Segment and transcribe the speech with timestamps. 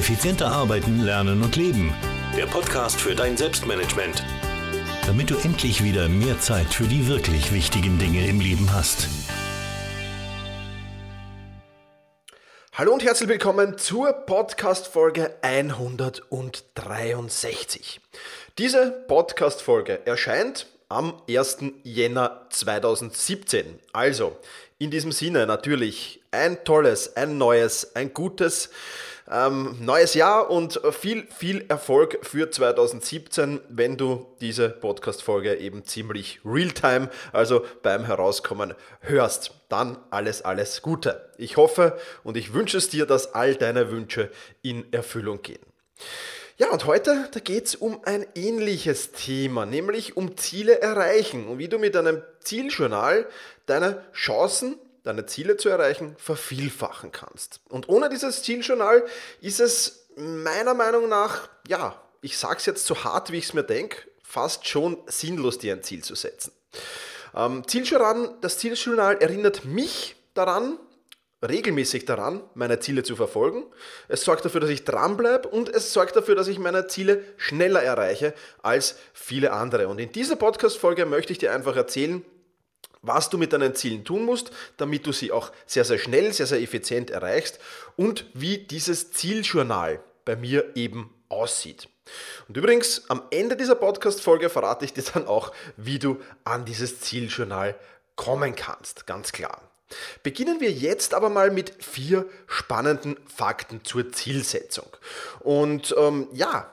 [0.00, 1.94] Effizienter arbeiten, lernen und leben.
[2.34, 4.24] Der Podcast für dein Selbstmanagement.
[5.04, 9.08] Damit du endlich wieder mehr Zeit für die wirklich wichtigen Dinge im Leben hast.
[12.72, 18.00] Hallo und herzlich willkommen zur Podcast-Folge 163.
[18.56, 21.58] Diese Podcast-Folge erscheint am 1.
[21.82, 23.78] Jänner 2017.
[23.92, 24.34] Also,
[24.78, 28.70] in diesem Sinne natürlich ein tolles, ein neues, ein gutes
[29.30, 36.40] ähm, neues Jahr und viel, viel Erfolg für 2017, wenn du diese Podcast-Folge eben ziemlich
[36.44, 39.52] real-time, also beim Herauskommen hörst.
[39.68, 41.30] Dann alles, alles Gute.
[41.38, 44.30] Ich hoffe und ich wünsche es dir, dass all deine Wünsche
[44.62, 45.60] in Erfüllung gehen.
[46.60, 51.58] Ja, und heute, da geht es um ein ähnliches Thema, nämlich um Ziele erreichen und
[51.58, 53.26] wie du mit einem Zieljournal
[53.64, 57.60] deine Chancen, deine Ziele zu erreichen, vervielfachen kannst.
[57.68, 59.04] Und ohne dieses Zieljournal
[59.40, 63.54] ist es meiner Meinung nach, ja, ich sage es jetzt so hart, wie ich es
[63.54, 66.52] mir denke, fast schon sinnlos, dir ein Ziel zu setzen.
[67.34, 70.78] Ähm, Zieljournal, das Zieljournal erinnert mich daran,
[71.46, 73.64] regelmäßig daran, meine Ziele zu verfolgen.
[74.08, 77.82] Es sorgt dafür, dass ich dranbleibe und es sorgt dafür, dass ich meine Ziele schneller
[77.82, 79.88] erreiche als viele andere.
[79.88, 82.24] Und in dieser Podcast-Folge möchte ich dir einfach erzählen,
[83.02, 86.46] was du mit deinen Zielen tun musst, damit du sie auch sehr, sehr schnell, sehr,
[86.46, 87.58] sehr effizient erreichst
[87.96, 91.88] und wie dieses Zieljournal bei mir eben aussieht.
[92.48, 97.00] Und übrigens, am Ende dieser Podcast-Folge verrate ich dir dann auch, wie du an dieses
[97.00, 97.78] Zieljournal
[98.16, 99.62] kommen kannst, ganz klar.
[100.22, 104.86] Beginnen wir jetzt aber mal mit vier spannenden Fakten zur Zielsetzung.
[105.40, 106.70] Und ähm, ja,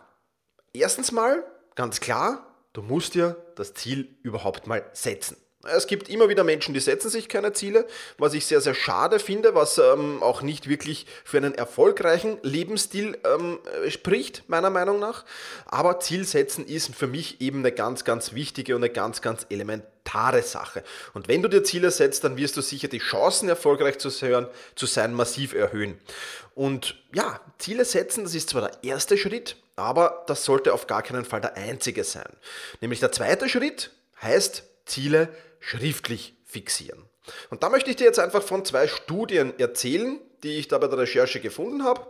[0.73, 1.44] erstens mal,
[1.75, 5.38] ganz klar, du musst dir das Ziel überhaupt mal setzen.
[5.63, 7.88] Es gibt immer wieder Menschen, die setzen sich keine Ziele,
[8.19, 13.17] was ich sehr, sehr schade finde, was ähm, auch nicht wirklich für einen erfolgreichen Lebensstil
[13.25, 13.58] ähm,
[13.89, 15.25] spricht, meiner Meinung nach.
[15.66, 20.44] Aber Zielsetzen ist für mich eben eine ganz, ganz wichtige und eine ganz, ganz elementare
[20.44, 20.84] Sache.
[21.16, 24.45] Und wenn du dir Ziele setzt, dann wirst du sicher die Chancen, erfolgreich zu sein,
[24.75, 26.00] zu sein massiv erhöhen.
[26.53, 31.01] Und ja, Ziele setzen, das ist zwar der erste Schritt, aber das sollte auf gar
[31.01, 32.29] keinen Fall der einzige sein.
[32.79, 33.89] Nämlich der zweite Schritt
[34.22, 35.29] heißt Ziele
[35.59, 37.03] schriftlich fixieren.
[37.50, 40.88] Und da möchte ich dir jetzt einfach von zwei Studien erzählen, die ich da bei
[40.88, 42.06] der Recherche gefunden habe.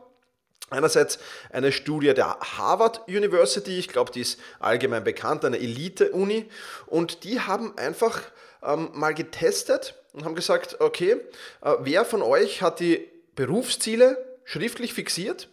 [0.70, 1.18] Einerseits
[1.50, 6.50] eine Studie der Harvard University, ich glaube, die ist allgemein bekannt, eine Elite-Uni,
[6.88, 8.22] und die haben einfach
[8.62, 11.18] ähm, mal getestet und haben gesagt, okay,
[11.62, 15.48] äh, wer von euch hat die Berufsziele schriftlich fixiert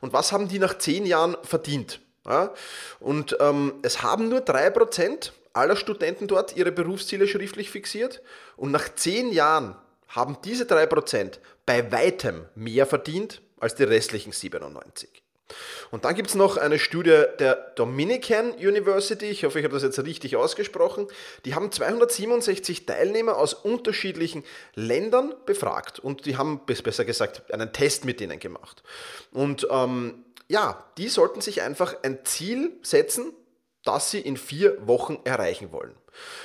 [0.00, 2.00] und was haben die nach zehn Jahren verdient?
[2.24, 2.54] Ja?
[3.00, 8.22] Und ähm, es haben nur 3% aller Studenten dort ihre Berufsziele schriftlich fixiert
[8.56, 9.76] und nach zehn Jahren
[10.08, 15.22] haben diese 3% bei weitem mehr verdient als die restlichen 97.
[15.90, 19.82] Und dann gibt es noch eine Studie der Dominican University, ich hoffe, ich habe das
[19.82, 21.08] jetzt richtig ausgesprochen.
[21.44, 24.44] Die haben 267 Teilnehmer aus unterschiedlichen
[24.74, 28.82] Ländern befragt und die haben, besser gesagt, einen Test mit denen gemacht.
[29.32, 33.32] Und ähm, ja, die sollten sich einfach ein Ziel setzen,
[33.84, 35.94] das sie in vier Wochen erreichen wollen.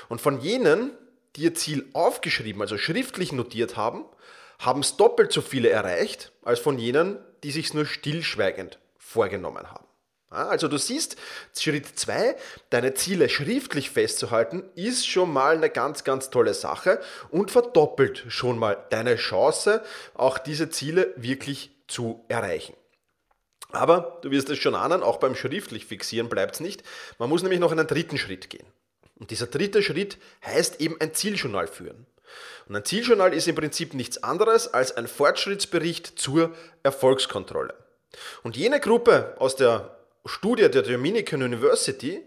[0.09, 0.91] Und von jenen,
[1.35, 4.05] die ihr Ziel aufgeschrieben, also schriftlich notiert haben,
[4.59, 9.85] haben es doppelt so viele erreicht, als von jenen, die sich nur stillschweigend vorgenommen haben.
[10.29, 11.15] Also du siehst,
[11.55, 12.35] Schritt 2,
[12.71, 18.57] deine Ziele schriftlich festzuhalten, ist schon mal eine ganz, ganz tolle Sache und verdoppelt schon
[18.57, 19.83] mal deine Chance,
[20.15, 22.73] auch diese Ziele wirklich zu erreichen.
[23.73, 26.83] Aber du wirst es schon ahnen, auch beim schriftlich fixieren bleibt es nicht.
[27.17, 28.65] Man muss nämlich noch einen dritten Schritt gehen.
[29.19, 32.05] Und dieser dritte Schritt heißt eben ein Zieljournal führen.
[32.67, 37.73] Und ein Zieljournal ist im Prinzip nichts anderes als ein Fortschrittsbericht zur Erfolgskontrolle.
[38.43, 42.21] Und jene Gruppe aus der Studie der Dominican University,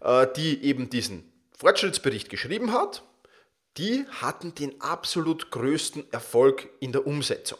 [0.00, 3.02] äh, die eben diesen Fortschrittsbericht geschrieben hat,
[3.76, 7.58] die hatten den absolut größten Erfolg in der Umsetzung.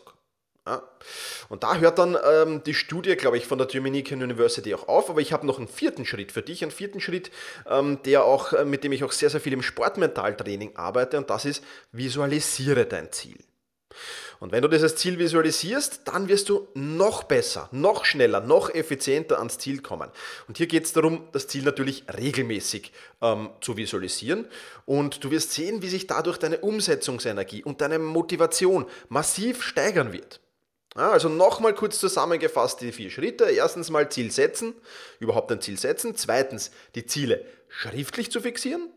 [0.66, 0.82] Ja.
[1.50, 5.10] Und da hört dann ähm, die Studie, glaube ich, von der Dominican University auch auf.
[5.10, 7.30] Aber ich habe noch einen vierten Schritt für dich, einen vierten Schritt,
[7.68, 11.18] ähm, der auch, äh, mit dem ich auch sehr, sehr viel im Sportmentaltraining arbeite.
[11.18, 11.62] Und das ist,
[11.92, 13.36] visualisiere dein Ziel.
[14.40, 19.38] Und wenn du dieses Ziel visualisierst, dann wirst du noch besser, noch schneller, noch effizienter
[19.38, 20.10] ans Ziel kommen.
[20.48, 24.46] Und hier geht es darum, das Ziel natürlich regelmäßig ähm, zu visualisieren.
[24.86, 30.40] Und du wirst sehen, wie sich dadurch deine Umsetzungsenergie und deine Motivation massiv steigern wird.
[30.94, 33.44] Also nochmal kurz zusammengefasst die vier Schritte.
[33.44, 34.74] Erstens mal Ziel setzen,
[35.18, 36.14] überhaupt ein Ziel setzen.
[36.14, 38.88] Zweitens die Ziele schriftlich zu fixieren.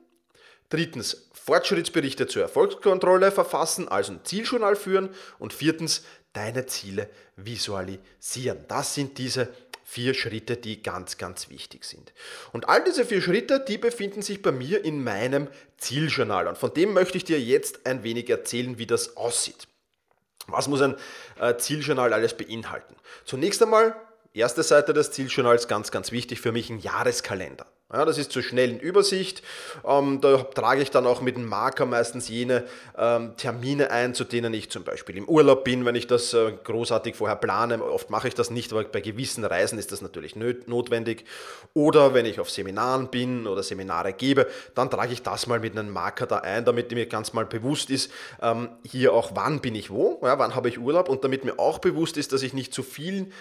[0.69, 5.09] Drittens Fortschrittsberichte zur Erfolgskontrolle verfassen, also ein Zieljournal führen.
[5.39, 6.03] Und viertens
[6.33, 8.65] deine Ziele visualisieren.
[8.67, 9.49] Das sind diese
[9.83, 12.13] vier Schritte, die ganz, ganz wichtig sind.
[12.51, 15.47] Und all diese vier Schritte, die befinden sich bei mir in meinem
[15.77, 16.47] Zieljournal.
[16.47, 19.67] Und von dem möchte ich dir jetzt ein wenig erzählen, wie das aussieht.
[20.47, 20.95] Was muss ein
[21.39, 22.95] äh, Zieljournal alles beinhalten?
[23.25, 23.95] Zunächst einmal,
[24.33, 27.65] erste Seite des Zieljournals, ganz, ganz wichtig für mich, ein Jahreskalender.
[27.93, 29.41] Ja, das ist zur schnellen Übersicht.
[29.85, 32.65] Ähm, da trage ich dann auch mit dem Marker meistens jene
[32.97, 36.51] ähm, Termine ein, zu denen ich zum Beispiel im Urlaub bin, wenn ich das äh,
[36.65, 37.81] großartig vorher plane.
[37.81, 41.23] Oft mache ich das nicht, aber bei gewissen Reisen ist das natürlich notwendig.
[41.73, 45.77] Oder wenn ich auf Seminaren bin oder Seminare gebe, dann trage ich das mal mit
[45.77, 48.11] einem Marker da ein, damit mir ganz mal bewusst ist,
[48.41, 51.57] ähm, hier auch wann bin ich wo, ja, wann habe ich Urlaub und damit mir
[51.57, 53.31] auch bewusst ist, dass ich nicht zu vielen,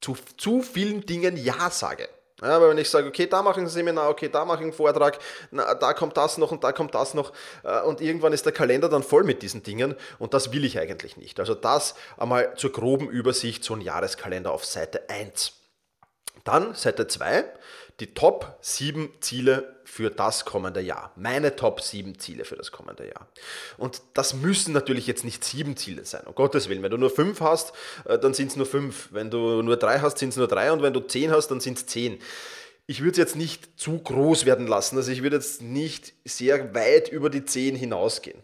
[0.00, 2.08] zu, zu vielen Dingen Ja sage.
[2.42, 4.64] Ja, aber wenn ich sage, okay, da mache ich ein Seminar, okay, da mache ich
[4.64, 5.18] einen Vortrag,
[5.52, 8.52] na, da kommt das noch und da kommt das noch äh, und irgendwann ist der
[8.52, 11.38] Kalender dann voll mit diesen Dingen und das will ich eigentlich nicht.
[11.38, 15.52] Also das einmal zur groben Übersicht, so ein Jahreskalender auf Seite 1.
[16.44, 17.44] Dann Seite 2,
[18.02, 21.12] die Top 7 Ziele für das kommende Jahr.
[21.14, 23.28] Meine Top 7 Ziele für das kommende Jahr.
[23.78, 26.82] Und das müssen natürlich jetzt nicht 7 Ziele sein, um Gottes Willen.
[26.82, 27.72] Wenn du nur 5 hast,
[28.04, 29.10] äh, dann sind es nur 5.
[29.12, 31.60] Wenn du nur 3 hast, sind es nur 3 und wenn du 10 hast, dann
[31.60, 32.18] sind es 10
[32.88, 34.96] ich würde es jetzt nicht zu groß werden lassen.
[34.96, 38.42] Also ich würde jetzt nicht sehr weit über die 10 hinausgehen.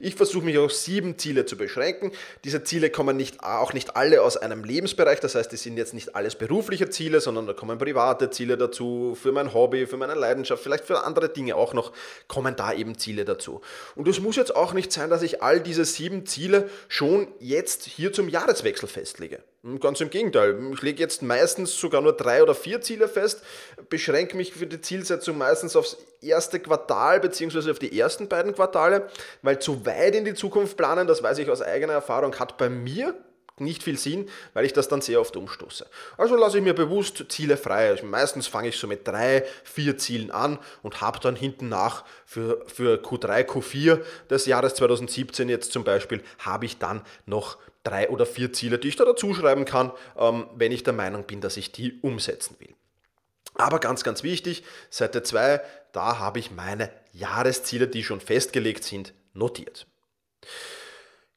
[0.00, 2.10] Ich versuche mich auf sieben Ziele zu beschränken.
[2.44, 5.94] Diese Ziele kommen nicht, auch nicht alle aus einem Lebensbereich, das heißt, die sind jetzt
[5.94, 10.14] nicht alles berufliche Ziele, sondern da kommen private Ziele dazu, für mein Hobby, für meine
[10.14, 11.92] Leidenschaft, vielleicht für andere Dinge auch noch,
[12.26, 13.60] kommen da eben Ziele dazu.
[13.94, 17.84] Und es muss jetzt auch nicht sein, dass ich all diese sieben Ziele schon jetzt
[17.84, 19.42] hier zum Jahreswechsel festlege.
[19.80, 20.58] Ganz im Gegenteil.
[20.74, 23.42] Ich lege jetzt meistens sogar nur drei oder vier Ziele fest,
[23.88, 29.08] beschränke mich für die Zielsetzung meistens aufs erste Quartal beziehungsweise auf die ersten beiden Quartale,
[29.40, 32.68] weil zu weit in die Zukunft planen, das weiß ich aus eigener Erfahrung, hat bei
[32.68, 33.14] mir
[33.58, 35.86] nicht viel Sinn, weil ich das dann sehr oft umstoße.
[36.18, 37.88] Also lasse ich mir bewusst Ziele frei.
[37.88, 42.04] Also meistens fange ich so mit drei, vier Zielen an und habe dann hinten nach
[42.26, 48.08] für, für Q3, Q4 des Jahres 2017 jetzt zum Beispiel, habe ich dann noch drei
[48.10, 51.40] oder vier Ziele, die ich da dazu schreiben kann, ähm, wenn ich der Meinung bin,
[51.40, 52.74] dass ich die umsetzen will.
[53.54, 55.60] Aber ganz, ganz wichtig, Seite 2,
[55.92, 59.86] da habe ich meine Jahresziele, die schon festgelegt sind, notiert.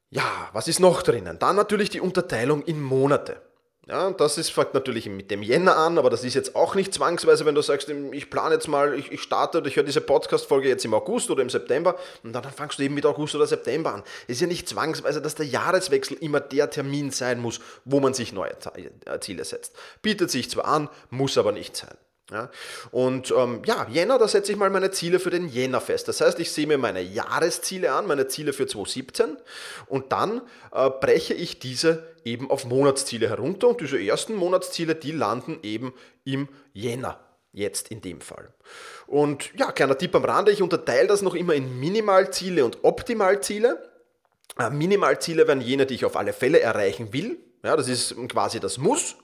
[0.09, 1.37] Ja, was ist noch drinnen?
[1.37, 3.41] Dann natürlich die Unterteilung in Monate.
[3.87, 6.93] Ja, das ist, fängt natürlich mit dem Jänner an, aber das ist jetzt auch nicht
[6.93, 10.01] zwangsweise, wenn du sagst, ich plane jetzt mal, ich, ich starte oder ich höre diese
[10.01, 13.47] Podcast-Folge jetzt im August oder im September und dann fangst du eben mit August oder
[13.47, 14.03] September an.
[14.27, 18.33] Ist ja nicht zwangsweise, dass der Jahreswechsel immer der Termin sein muss, wo man sich
[18.33, 18.57] neue
[19.21, 19.73] Ziele setzt.
[20.01, 21.95] Bietet sich zwar an, muss aber nicht sein.
[22.29, 22.49] Ja,
[22.91, 26.09] und ähm, ja, Jänner, da setze ich mal meine Ziele für den Jänner fest.
[26.09, 29.37] Das heißt, ich sehe mir meine Jahresziele an, meine Ziele für 2017
[29.85, 30.41] und dann
[30.73, 35.93] äh, breche ich diese eben auf Monatsziele herunter und diese ersten Monatsziele, die landen eben
[36.25, 37.17] im Jänner.
[37.53, 38.53] Jetzt in dem Fall.
[39.07, 43.89] Und ja, kleiner Tipp am Rande, ich unterteile das noch immer in Minimalziele und Optimalziele.
[44.59, 47.39] Äh, Minimalziele wären jene, die ich auf alle Fälle erreichen will.
[47.63, 49.15] Ja, das ist quasi das Muss,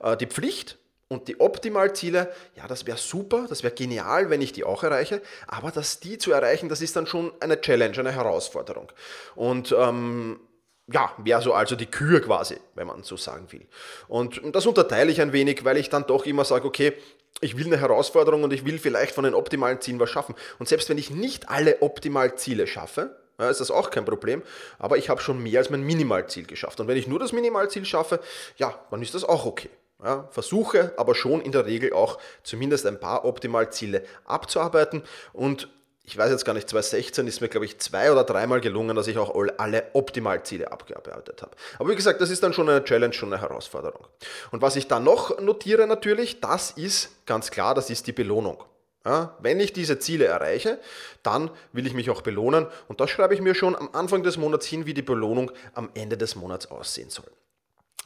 [0.00, 0.78] äh, die Pflicht.
[1.08, 5.20] Und die Optimalziele, ja, das wäre super, das wäre genial, wenn ich die auch erreiche,
[5.46, 8.90] aber das die zu erreichen, das ist dann schon eine Challenge, eine Herausforderung.
[9.34, 10.40] Und ähm,
[10.86, 13.66] ja, wäre so also die Kür quasi, wenn man so sagen will.
[14.08, 16.94] Und das unterteile ich ein wenig, weil ich dann doch immer sage, okay,
[17.40, 20.34] ich will eine Herausforderung und ich will vielleicht von den optimalen Zielen was schaffen.
[20.58, 24.42] Und selbst wenn ich nicht alle Optimalziele schaffe, ja, ist das auch kein Problem,
[24.78, 26.78] aber ich habe schon mehr als mein Minimalziel geschafft.
[26.80, 28.20] Und wenn ich nur das Minimalziel schaffe,
[28.56, 29.70] ja, dann ist das auch okay.
[30.04, 35.68] Ja, versuche aber schon in der Regel auch zumindest ein paar Optimalziele abzuarbeiten und
[36.06, 39.06] ich weiß jetzt gar nicht, 2016 ist mir, glaube ich, zwei oder dreimal gelungen, dass
[39.06, 41.52] ich auch alle Optimalziele abgearbeitet habe.
[41.78, 44.06] Aber wie gesagt, das ist dann schon eine Challenge, schon eine Herausforderung.
[44.50, 48.62] Und was ich dann noch notiere natürlich, das ist ganz klar, das ist die Belohnung.
[49.06, 50.78] Ja, wenn ich diese Ziele erreiche,
[51.22, 54.36] dann will ich mich auch belohnen und das schreibe ich mir schon am Anfang des
[54.36, 57.30] Monats hin, wie die Belohnung am Ende des Monats aussehen soll.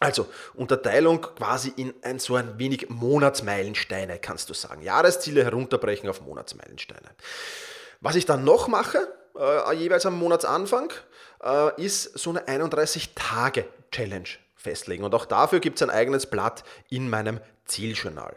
[0.01, 4.83] Also Unterteilung quasi in ein so ein wenig Monatsmeilensteine, kannst du sagen.
[4.83, 7.11] Jahresziele herunterbrechen auf Monatsmeilensteine.
[8.01, 10.93] Was ich dann noch mache, äh, jeweils am Monatsanfang,
[11.43, 15.05] äh, ist so eine 31-Tage-Challenge festlegen.
[15.05, 18.37] Und auch dafür gibt es ein eigenes Blatt in meinem Zieljournal.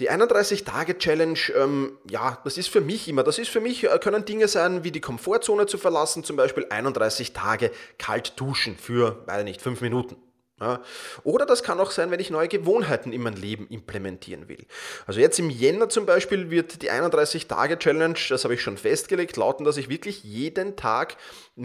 [0.00, 4.24] Die 31-Tage-Challenge, ähm, ja, das ist für mich immer, das ist für mich, äh, können
[4.24, 9.44] Dinge sein, wie die Komfortzone zu verlassen, zum Beispiel 31 Tage kalt duschen für, weiß
[9.44, 10.16] nicht, 5 Minuten.
[10.60, 10.82] Ja.
[11.24, 14.66] Oder das kann auch sein, wenn ich neue Gewohnheiten in mein Leben implementieren will.
[15.06, 19.64] Also jetzt im Jänner zum Beispiel wird die 31-Tage-Challenge, das habe ich schon festgelegt, lauten,
[19.64, 21.16] dass ich wirklich jeden Tag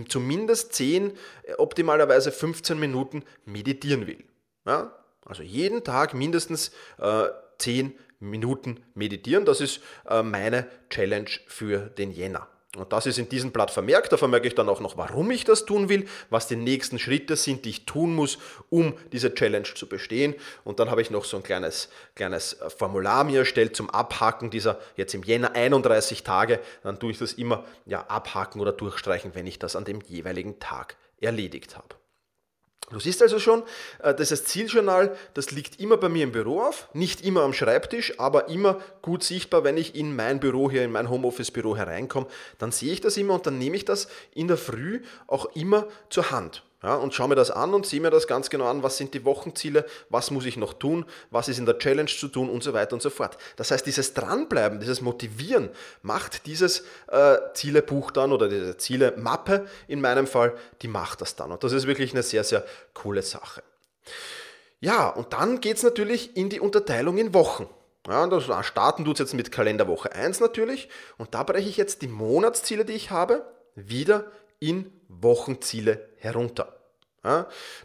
[0.07, 1.11] zumindest 10,
[1.43, 4.23] äh, optimalerweise 15 Minuten meditieren will.
[4.65, 4.95] Ja.
[5.25, 7.25] Also jeden Tag mindestens äh,
[7.59, 9.45] 10 Minuten meditieren.
[9.45, 12.47] Das ist äh, meine Challenge für den Jänner.
[12.77, 14.11] Und das ist in diesem Blatt vermerkt.
[14.11, 17.35] Da vermerke ich dann auch noch, warum ich das tun will, was die nächsten Schritte
[17.35, 18.37] sind, die ich tun muss,
[18.69, 20.35] um diese Challenge zu bestehen.
[20.63, 24.79] Und dann habe ich noch so ein kleines, kleines Formular mir erstellt zum Abhaken dieser
[24.97, 26.59] jetzt im Jänner 31 Tage.
[26.83, 30.59] Dann tue ich das immer ja, abhaken oder durchstreichen, wenn ich das an dem jeweiligen
[30.59, 31.98] Tag erledigt habe.
[32.91, 33.63] Du siehst also schon,
[34.01, 38.19] äh, das Zieljournal, das liegt immer bei mir im Büro auf, nicht immer am Schreibtisch,
[38.19, 42.27] aber immer gut sichtbar, wenn ich in mein Büro hier, in mein Homeoffice-Büro hereinkomme,
[42.57, 45.87] dann sehe ich das immer und dann nehme ich das in der Früh auch immer
[46.09, 46.63] zur Hand.
[46.81, 49.13] Ja, und schaue mir das an und sehe mir das ganz genau an, was sind
[49.13, 52.63] die Wochenziele, was muss ich noch tun, was ist in der Challenge zu tun und
[52.63, 53.37] so weiter und so fort.
[53.57, 55.69] Das heißt, dieses Dranbleiben, dieses Motivieren
[56.03, 61.51] macht dieses äh, Zielebuch dann oder diese Zielemappe in meinem Fall, die macht das dann.
[61.51, 63.61] Und das ist wirklich eine sehr, sehr coole Sache.
[64.79, 67.67] Ja, und dann geht es natürlich in die Unterteilung in Wochen.
[68.07, 70.87] Ja, das starten tut es jetzt mit Kalenderwoche 1 natürlich.
[71.17, 73.45] Und da breche ich jetzt die Monatsziele, die ich habe,
[73.75, 76.79] wieder in Wochenziele herunter.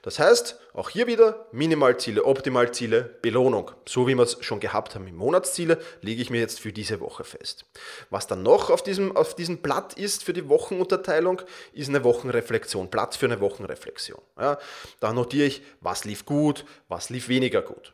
[0.03, 3.73] Das heißt, auch hier wieder Minimalziele, Optimalziele, Belohnung.
[3.85, 7.01] So wie wir es schon gehabt haben im Monatsziele, lege ich mir jetzt für diese
[7.01, 7.67] Woche fest.
[8.11, 12.91] Was dann noch auf diesem, auf diesem Blatt ist für die Wochenunterteilung, ist eine Wochenreflexion,
[12.91, 14.23] Platz für eine Wochenreflexion.
[14.39, 14.59] Ja,
[15.01, 17.93] da notiere ich, was lief gut, was lief weniger gut.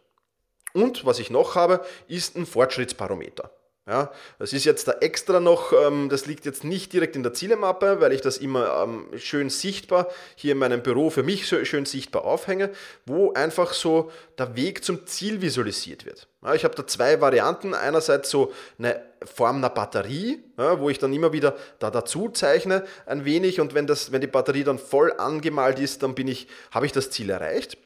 [0.74, 3.50] Und was ich noch habe, ist ein Fortschrittsbarometer.
[3.90, 7.34] Ja, das ist jetzt da extra noch, ähm, das liegt jetzt nicht direkt in der
[7.34, 10.06] Zielemappe, weil ich das immer ähm, schön sichtbar
[10.36, 12.70] hier in meinem Büro für mich schön sichtbar aufhänge,
[13.04, 16.28] wo einfach so der Weg zum Ziel visualisiert wird.
[16.54, 17.74] Ich habe da zwei Varianten.
[17.74, 23.24] Einerseits so eine Form einer Batterie, wo ich dann immer wieder da dazu zeichne ein
[23.24, 26.14] wenig und wenn, das, wenn die Batterie dann voll angemalt ist, dann
[26.70, 27.76] habe ich das Ziel erreicht.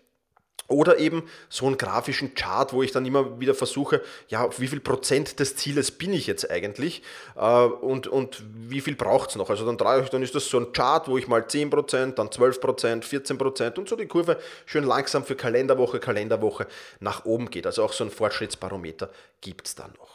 [0.66, 4.68] Oder eben so einen grafischen Chart, wo ich dann immer wieder versuche, ja, auf wie
[4.68, 7.02] viel Prozent des Zieles bin ich jetzt eigentlich
[7.36, 9.50] äh, und, und wie viel braucht es noch.
[9.50, 13.78] Also dann, dann ist das so ein Chart, wo ich mal 10%, dann 12%, 14%
[13.78, 16.66] und so die Kurve schön langsam für Kalenderwoche, Kalenderwoche
[17.00, 17.66] nach oben geht.
[17.66, 19.10] Also auch so ein Fortschrittsbarometer
[19.42, 20.13] gibt es dann noch.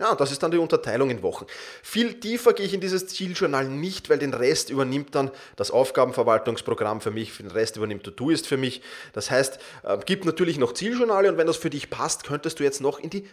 [0.00, 1.44] Ja, das ist dann die Unterteilung in Wochen.
[1.82, 7.02] Viel tiefer gehe ich in dieses Zieljournal nicht, weil den Rest übernimmt dann das Aufgabenverwaltungsprogramm
[7.02, 8.80] für mich, den Rest übernimmt Todoist für mich.
[9.12, 12.64] Das heißt, äh, gibt natürlich noch Zieljournale und wenn das für dich passt, könntest du
[12.64, 13.28] jetzt noch in die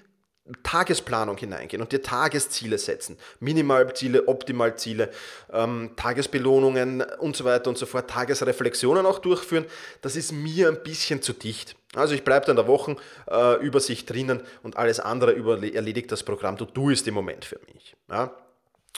[0.63, 3.17] Tagesplanung hineingehen und dir Tagesziele setzen.
[3.39, 5.09] Minimalziele, Optimalziele,
[5.51, 9.65] ähm, Tagesbelohnungen und so weiter und so fort, Tagesreflexionen auch durchführen.
[10.01, 11.75] Das ist mir ein bisschen zu dicht.
[11.95, 15.35] Also ich bleibe da in der Wochenübersicht äh, drinnen und alles andere
[15.73, 16.57] erledigt das Programm.
[16.57, 17.95] Du tust im Moment für mich.
[18.09, 18.31] Ja?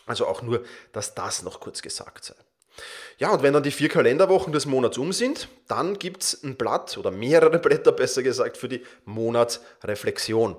[0.05, 2.35] Also auch nur, dass das noch kurz gesagt sei.
[3.17, 6.55] Ja, und wenn dann die vier Kalenderwochen des Monats um sind, dann gibt es ein
[6.55, 10.55] Blatt oder mehrere Blätter besser gesagt für die Monatsreflexion.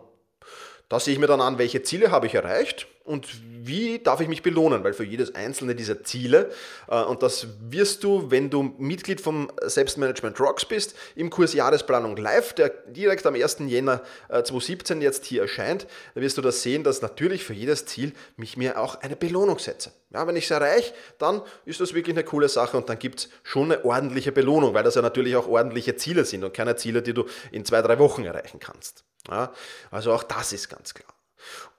[0.90, 4.28] Da sehe ich mir dann an, welche Ziele habe ich erreicht und wie darf ich
[4.28, 6.50] mich belohnen, weil für jedes einzelne dieser Ziele,
[6.88, 12.16] äh, und das wirst du, wenn du Mitglied vom Selbstmanagement Rocks bist, im Kurs Jahresplanung
[12.16, 13.58] Live, der direkt am 1.
[13.66, 17.86] Jänner 2017 äh, jetzt hier erscheint, da wirst du das sehen, dass natürlich für jedes
[17.86, 19.92] Ziel mich mir auch eine Belohnung setze.
[20.12, 23.20] Ja, wenn ich es erreiche, dann ist das wirklich eine coole Sache und dann gibt
[23.20, 26.76] es schon eine ordentliche Belohnung, weil das ja natürlich auch ordentliche Ziele sind und keine
[26.76, 29.04] Ziele, die du in zwei, drei Wochen erreichen kannst.
[29.28, 29.52] Ja,
[29.90, 31.14] also auch das ist ganz klar.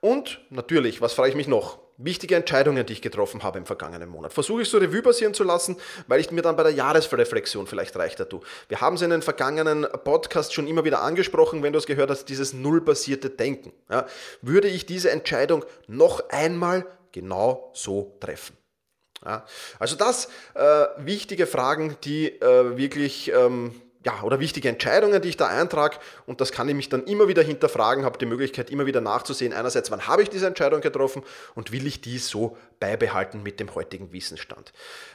[0.01, 1.79] Und natürlich, was frage ich mich noch?
[1.97, 4.33] Wichtige Entscheidungen, die ich getroffen habe im vergangenen Monat.
[4.33, 5.77] Versuche ich so Revue passieren zu lassen,
[6.07, 8.41] weil ich mir dann bei der Jahresreflexion vielleicht reicht dazu.
[8.67, 12.09] Wir haben es in den vergangenen Podcasts schon immer wieder angesprochen, wenn du es gehört
[12.09, 13.71] hast, dieses nullbasierte Denken.
[13.91, 14.07] Ja,
[14.41, 18.57] würde ich diese Entscheidung noch einmal genau so treffen?
[19.23, 19.45] Ja,
[19.77, 25.37] also das äh, wichtige Fragen, die äh, wirklich ähm, ja, oder wichtige Entscheidungen, die ich
[25.37, 28.85] da eintrage und das kann ich mich dann immer wieder hinterfragen, habe die Möglichkeit immer
[28.87, 31.21] wieder nachzusehen, einerseits, wann habe ich diese Entscheidung getroffen
[31.53, 34.73] und will ich die so beibehalten mit dem heutigen Wissensstand.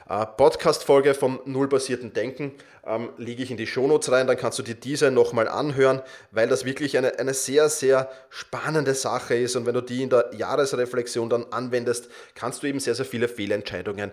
[0.08, 2.52] Äh, Podcast-Folge vom nullbasierten Denken
[2.86, 6.00] ähm, lege ich in die Shownotes rein, dann kannst du dir diese nochmal anhören,
[6.30, 10.10] weil das wirklich eine, eine sehr, sehr spannende Sache ist und wenn du die in
[10.10, 14.12] der Jahresreflexion dann anwendest, kannst du eben sehr, sehr viele Fehlentscheidungen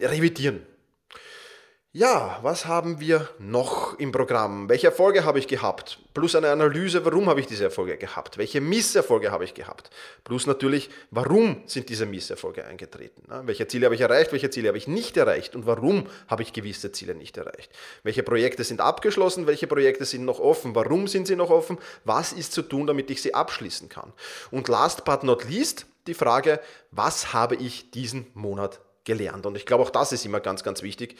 [0.00, 0.64] revidieren.
[1.94, 4.66] Ja, was haben wir noch im Programm?
[4.70, 5.98] Welche Erfolge habe ich gehabt?
[6.14, 8.38] Plus eine Analyse, warum habe ich diese Erfolge gehabt?
[8.38, 9.90] Welche Misserfolge habe ich gehabt?
[10.24, 13.24] Plus natürlich, warum sind diese Misserfolge eingetreten?
[13.44, 14.32] Welche Ziele habe ich erreicht?
[14.32, 15.54] Welche Ziele habe ich nicht erreicht?
[15.54, 17.70] Und warum habe ich gewisse Ziele nicht erreicht?
[18.04, 19.46] Welche Projekte sind abgeschlossen?
[19.46, 20.74] Welche Projekte sind noch offen?
[20.74, 21.76] Warum sind sie noch offen?
[22.06, 24.14] Was ist zu tun, damit ich sie abschließen kann?
[24.50, 26.58] Und last but not least die Frage,
[26.90, 29.46] was habe ich diesen Monat gelernt.
[29.46, 31.16] Und ich glaube, auch das ist immer ganz, ganz wichtig.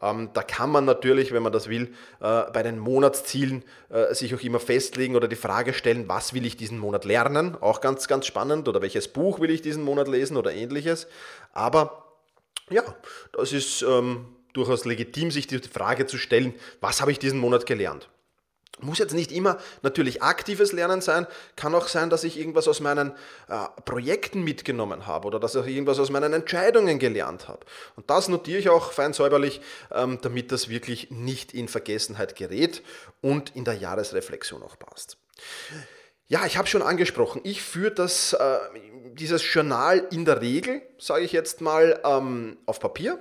[0.00, 4.34] Ähm, da kann man natürlich, wenn man das will, äh, bei den Monatszielen äh, sich
[4.34, 7.56] auch immer festlegen oder die Frage stellen, was will ich diesen Monat lernen?
[7.60, 8.68] Auch ganz, ganz spannend.
[8.68, 11.06] Oder welches Buch will ich diesen Monat lesen oder ähnliches.
[11.52, 12.04] Aber
[12.70, 12.82] ja,
[13.32, 17.66] das ist ähm, durchaus legitim, sich die Frage zu stellen, was habe ich diesen Monat
[17.66, 18.08] gelernt?
[18.80, 21.26] Muss jetzt nicht immer natürlich aktives Lernen sein,
[21.56, 23.12] kann auch sein, dass ich irgendwas aus meinen
[23.48, 27.64] äh, Projekten mitgenommen habe oder dass ich irgendwas aus meinen Entscheidungen gelernt habe.
[27.96, 29.60] Und das notiere ich auch fein säuberlich,
[29.92, 32.82] ähm, damit das wirklich nicht in Vergessenheit gerät
[33.20, 35.16] und in der Jahresreflexion auch passt.
[36.26, 38.58] Ja, ich habe schon angesprochen, ich führe das, äh,
[39.12, 43.18] dieses Journal in der Regel, sage ich jetzt mal, ähm, auf Papier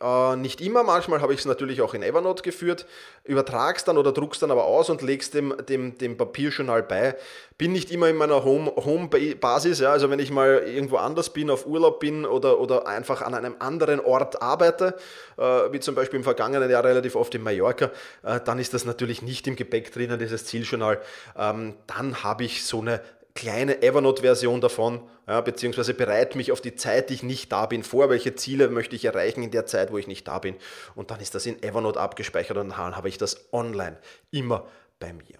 [0.00, 2.86] äh, nicht immer, manchmal habe ich es natürlich auch in Evernote geführt,
[3.24, 7.16] übertragst dann oder druckst dann aber aus und legst dem, dem, dem Papierjournal bei.
[7.56, 11.50] Bin nicht immer in meiner Home-Basis, Home ja, also wenn ich mal irgendwo anders bin,
[11.50, 14.96] auf Urlaub bin oder, oder einfach an einem anderen Ort arbeite,
[15.36, 17.90] äh, wie zum Beispiel im vergangenen Jahr relativ oft in Mallorca,
[18.22, 21.00] äh, dann ist das natürlich nicht im Gepäck drinnen, dieses Zieljournal.
[21.36, 23.00] Ähm, dann habe ich so eine
[23.38, 27.84] kleine Evernote-Version davon, ja, beziehungsweise bereite mich auf die Zeit, die ich nicht da bin,
[27.84, 30.56] vor, welche Ziele möchte ich erreichen in der Zeit, wo ich nicht da bin.
[30.96, 33.96] Und dann ist das in Evernote abgespeichert und dann habe ich das online
[34.32, 34.66] immer
[34.98, 35.38] bei mir.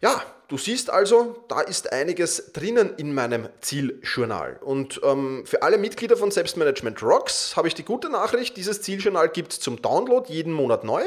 [0.00, 4.58] Ja, du siehst also, da ist einiges drinnen in meinem Zieljournal.
[4.62, 9.28] Und ähm, für alle Mitglieder von Selbstmanagement Rocks habe ich die gute Nachricht, dieses Zieljournal
[9.28, 11.02] gibt es zum Download jeden Monat neu.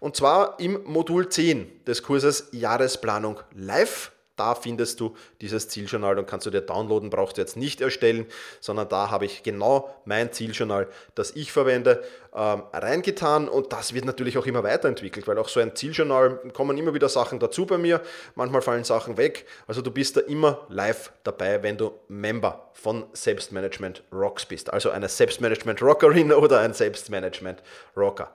[0.00, 4.10] Und zwar im Modul 10 des Kurses Jahresplanung Live
[4.40, 8.24] da findest du dieses Zieljournal und kannst du dir downloaden, brauchst du jetzt nicht erstellen,
[8.58, 12.02] sondern da habe ich genau mein Zieljournal, das ich verwende,
[12.34, 16.78] ähm, reingetan und das wird natürlich auch immer weiterentwickelt, weil auch so ein Zieljournal kommen
[16.78, 18.00] immer wieder Sachen dazu bei mir,
[18.34, 23.06] manchmal fallen Sachen weg, also du bist da immer live dabei, wenn du Member von
[23.12, 27.62] Selbstmanagement Rocks bist, also eine Selbstmanagement Rockerin oder ein Selbstmanagement
[27.96, 28.32] Rocker.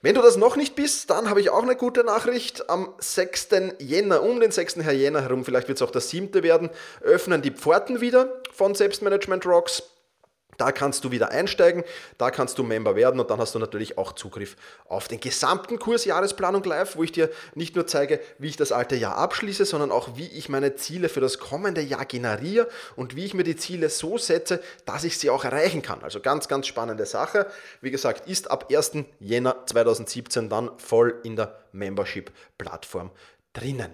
[0.00, 2.70] Wenn du das noch nicht bist, dann habe ich auch eine gute Nachricht.
[2.70, 3.48] Am 6.
[3.80, 4.76] Jänner, um den 6.
[4.76, 6.42] Herr Jänner herum, vielleicht wird es auch der 7.
[6.44, 6.70] werden,
[7.00, 9.82] öffnen die Pforten wieder von Selbstmanagement Rocks.
[10.58, 11.84] Da kannst du wieder einsteigen,
[12.18, 14.56] da kannst du Member werden und dann hast du natürlich auch Zugriff
[14.88, 18.72] auf den gesamten Kurs Jahresplanung Live, wo ich dir nicht nur zeige, wie ich das
[18.72, 23.14] alte Jahr abschließe, sondern auch, wie ich meine Ziele für das kommende Jahr generiere und
[23.14, 26.02] wie ich mir die Ziele so setze, dass ich sie auch erreichen kann.
[26.02, 27.46] Also ganz, ganz spannende Sache.
[27.80, 28.92] Wie gesagt, ist ab 1.
[29.20, 33.12] Jänner 2017 dann voll in der Membership-Plattform
[33.52, 33.92] drinnen.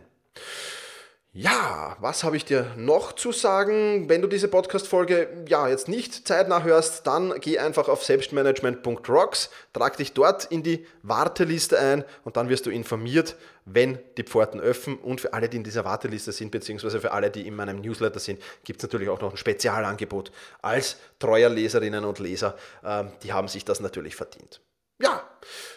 [1.36, 4.08] Ja, was habe ich dir noch zu sagen?
[4.08, 9.96] Wenn du diese Podcast-Folge ja jetzt nicht zeitnah hörst, dann geh einfach auf selbstmanagement.rocks, trag
[9.96, 14.96] dich dort in die Warteliste ein und dann wirst du informiert, wenn die Pforten öffnen.
[14.96, 18.20] Und für alle, die in dieser Warteliste sind, beziehungsweise für alle, die in meinem Newsletter
[18.20, 20.30] sind, gibt es natürlich auch noch ein Spezialangebot
[20.62, 22.54] als treuer Leserinnen und Leser.
[22.84, 24.60] Ähm, die haben sich das natürlich verdient.
[25.02, 25.28] Ja,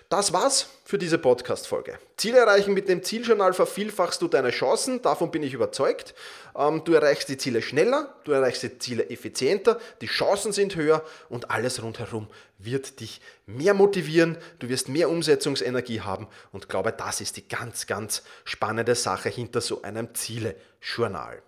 [0.10, 2.00] das war's für diese Podcast-Folge.
[2.15, 6.15] Ziele erreichen mit dem Zieljournal vervielfachst du deine Chancen, davon bin ich überzeugt.
[6.56, 11.04] Ähm, du erreichst die Ziele schneller, du erreichst die Ziele effizienter, die Chancen sind höher
[11.28, 17.20] und alles rundherum wird dich mehr motivieren, du wirst mehr Umsetzungsenergie haben und glaube, das
[17.20, 21.41] ist die ganz, ganz spannende Sache hinter so einem Ziele-Journal.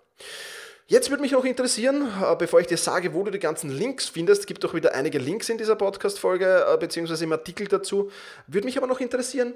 [0.90, 4.10] Jetzt würde mich noch interessieren, äh, bevor ich dir sage, wo du die ganzen Links
[4.10, 8.10] findest, gibt doch wieder einige Links in dieser Podcast-Folge äh, beziehungsweise im Artikel dazu.
[8.48, 9.54] Würde mich aber noch interessieren,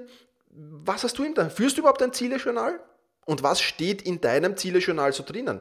[0.50, 2.78] was hast du in deinem, führst du überhaupt ein Zielejournal?
[3.26, 5.60] Und was steht in deinem Zielejournal so drinnen?